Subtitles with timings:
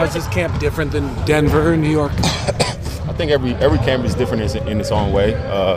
[0.00, 2.12] How's this camp different than Denver or New York?
[2.16, 5.34] I think every every camp is different in, in its own way.
[5.34, 5.76] Uh,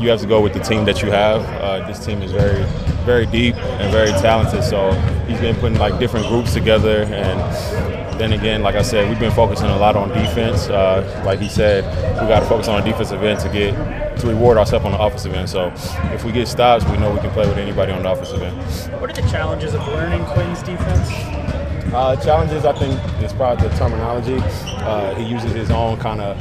[0.00, 1.42] you have to go with the team that you have.
[1.60, 2.64] Uh, this team is very,
[3.04, 4.64] very deep and very talented.
[4.64, 4.92] So
[5.28, 9.32] he's been putting like different groups together, and then again, like I said, we've been
[9.32, 10.70] focusing a lot on defense.
[10.70, 11.84] Uh, like he said,
[12.22, 14.98] we got to focus on the defensive end to get to reward ourselves on the
[14.98, 15.50] offensive end.
[15.50, 15.70] So
[16.14, 18.56] if we get stops, we know we can play with anybody on the offensive end.
[18.98, 21.59] What are the challenges of learning Quin's defense?
[21.92, 24.38] Uh, challenges, I think, is probably the terminology.
[24.40, 26.36] Uh, he uses his own kind of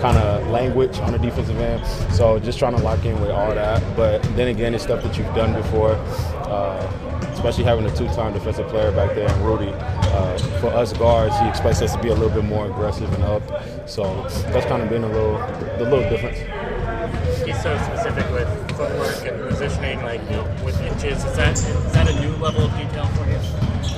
[0.00, 1.84] kind of language on the defensive end.
[2.12, 3.82] So just trying to lock in with all that.
[3.96, 5.92] But then again, it's stuff that you've done before.
[6.46, 9.70] Uh, especially having a two-time defensive player back there in Rudy.
[9.72, 13.22] Uh, for us guards, he expects us to be a little bit more aggressive and
[13.24, 13.42] up.
[13.88, 14.22] So
[14.52, 15.38] that's kind of been a little,
[15.78, 16.38] the little difference.
[17.44, 21.24] He's so specific with footwork and positioning, like you know, with inches.
[21.24, 23.38] Is that is that a new level of detail for you?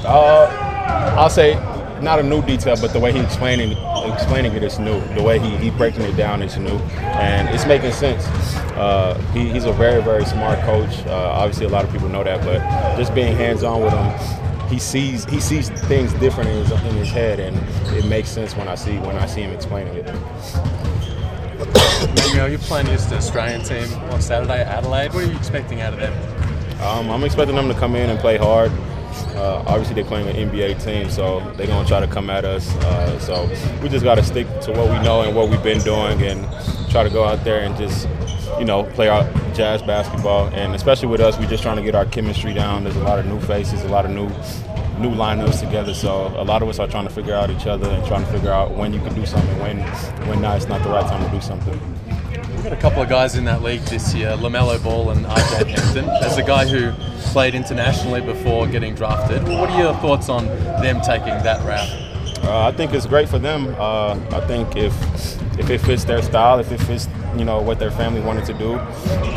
[0.06, 0.67] Uh,
[1.16, 1.54] I'll say
[2.02, 3.76] not a new detail, but the way he's explaining
[4.12, 5.00] explaining it is new.
[5.14, 8.26] The way he, he breaking it down is new, and it's making sense.
[8.76, 10.98] Uh, he, he's a very very smart coach.
[11.06, 12.60] Uh, obviously, a lot of people know that, but
[12.96, 16.96] just being hands on with him, he sees he sees things different in his, in
[16.96, 17.56] his head, and
[17.96, 20.06] it makes sense when I see when I see him explaining it.
[22.30, 25.12] you know, you're playing against the Australian team on Saturday, at Adelaide.
[25.12, 26.12] What are you expecting out of them?
[26.80, 28.70] Um, I'm expecting them to come in and play hard.
[29.34, 32.44] Uh, obviously, they're playing an NBA team, so they're going to try to come at
[32.44, 32.74] us.
[32.76, 33.46] Uh, so
[33.82, 36.44] we just got to stick to what we know and what we've been doing and
[36.90, 38.08] try to go out there and just,
[38.58, 40.46] you know, play our jazz basketball.
[40.48, 42.84] And especially with us, we're just trying to get our chemistry down.
[42.84, 44.28] There's a lot of new faces, a lot of new
[44.98, 45.94] new lineups together.
[45.94, 48.30] So a lot of us are trying to figure out each other and trying to
[48.32, 49.78] figure out when you can do something, when
[50.28, 51.78] when not, it's not the right time to do something.
[52.54, 55.66] We've got a couple of guys in that league this year, LaMelo Ball and RJ
[55.66, 56.08] Hampton.
[56.08, 56.92] As a guy who
[57.30, 62.44] played internationally before getting drafted, what are your thoughts on them taking that route?
[62.44, 63.74] Uh, I think it's great for them.
[63.78, 64.94] Uh, I think if
[65.58, 68.54] if it fits their style, if it fits you know what their family wanted to
[68.54, 68.74] do,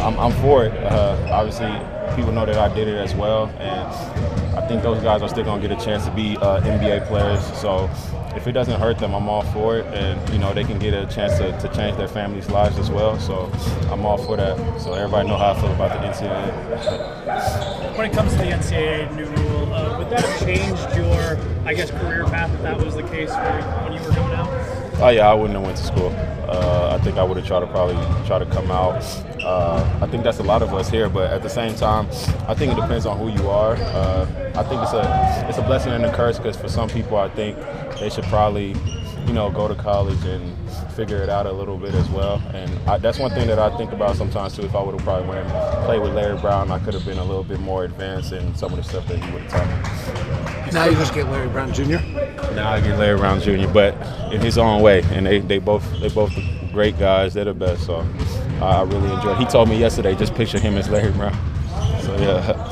[0.01, 0.73] I'm, I'm for it.
[0.83, 1.67] Uh, obviously,
[2.16, 5.44] people know that I did it as well, and I think those guys are still
[5.44, 7.41] going to get a chance to be uh, NBA players.
[7.57, 7.89] So
[8.35, 10.94] if it doesn't hurt them, I'm all for it, and you know they can get
[10.94, 13.19] a chance to, to change their families' lives as well.
[13.19, 13.51] So
[13.91, 14.57] I'm all for that.
[14.81, 17.97] So everybody know how I feel about the NCAA.
[17.97, 21.73] When it comes to the NCAA new rule, uh, would that have changed your, I
[21.73, 24.81] guess, career path if that was the case when you were coming out?
[25.03, 26.09] Oh yeah, I wouldn't have went to school.
[26.47, 27.95] Uh, I think I would have tried to probably
[28.28, 29.01] try to come out.
[29.41, 32.06] Uh, I think that's a lot of us here, but at the same time,
[32.47, 33.73] I think it depends on who you are.
[33.78, 37.17] Uh, I think it's a it's a blessing and a curse because for some people,
[37.17, 37.57] I think
[38.00, 38.75] they should probably,
[39.25, 40.56] you know, go to college and
[40.91, 42.39] figure it out a little bit as well.
[42.53, 44.62] And I, that's one thing that I think about sometimes too.
[44.62, 47.18] If I would have probably went and played with Larry Brown, I could have been
[47.18, 50.56] a little bit more advanced in some of the stuff that he would have taught
[50.56, 50.60] me.
[50.73, 51.99] Now you just get Larry Brown Jr.
[52.55, 53.67] Now I get Larry Brown Jr.
[53.67, 53.93] But
[54.31, 56.33] in his own way, and they, they both they both
[56.71, 57.33] great guys.
[57.33, 57.85] They're the best.
[57.85, 58.07] So
[58.61, 59.33] I really enjoy.
[59.33, 59.39] It.
[59.39, 61.33] He told me yesterday, just picture him as Larry Brown.
[62.01, 62.69] So yeah.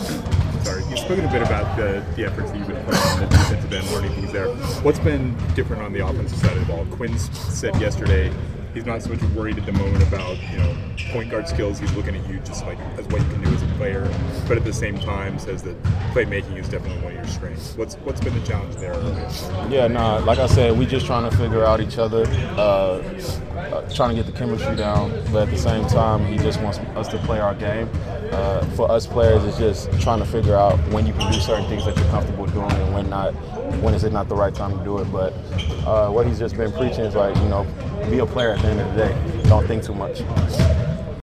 [0.63, 3.25] Sorry, you've spoken a bit about the, the efforts that you've been putting on the
[3.27, 4.47] defensive end, learning things there.
[4.81, 6.85] What's been different on the offensive side of the ball?
[6.91, 8.31] Quin said yesterday
[8.73, 10.75] he's not so much worried at the moment about you know
[11.11, 11.79] point guard skills.
[11.79, 13.48] He's looking at you just like as what you can do as a
[13.79, 14.13] player,
[14.45, 15.81] but at the same time says that
[16.13, 17.77] playmaking is definitely one of your strengths.
[17.77, 18.93] What's what's been the challenge there?
[19.71, 22.25] Yeah, no, nah, like I said, we just trying to figure out each other,
[22.57, 22.99] uh,
[23.55, 26.79] uh, trying to get the chemistry down, but at the same time, he just wants
[26.99, 27.89] us to play our game.
[28.33, 31.67] Uh, for us players, it's just trying to figure out when you can do certain
[31.69, 33.33] things that you're comfortable doing and when not.
[33.81, 35.05] When is it not the right time to do it?
[35.05, 35.31] But
[35.87, 37.65] uh, what he's just been preaching is like, you know,
[38.09, 39.43] be a player at the end of the day.
[39.43, 40.21] Don't think too much.